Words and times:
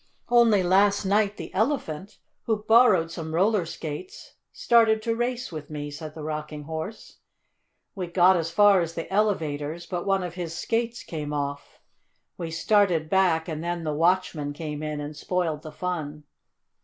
"Only 0.29 0.63
last 0.63 1.05
night 1.05 1.37
the 1.37 1.53
Elephant, 1.53 2.17
who 2.47 2.63
borrowed 2.63 3.11
some 3.11 3.35
roller 3.35 3.67
skates, 3.67 4.33
started 4.51 4.99
to 5.03 5.15
race 5.15 5.51
with 5.51 5.69
me," 5.69 5.91
said 5.91 6.15
the 6.15 6.23
Rocking 6.23 6.63
Horse. 6.63 7.19
"We 7.93 8.07
got 8.07 8.35
as 8.35 8.49
far 8.49 8.81
as 8.81 8.95
the 8.95 9.13
elevators, 9.13 9.85
but 9.85 10.07
one 10.07 10.23
of 10.23 10.33
his 10.33 10.55
skates 10.55 11.03
came 11.03 11.33
off. 11.33 11.81
We 12.35 12.49
started 12.49 13.11
back 13.11 13.47
and 13.47 13.63
then 13.63 13.83
the 13.83 13.93
watchman 13.93 14.53
came 14.53 14.81
in 14.81 14.99
and 14.99 15.15
spoiled 15.15 15.61
the 15.61 15.71
fun." 15.71 16.23